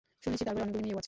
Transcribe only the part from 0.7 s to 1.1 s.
মেয়েও আছে।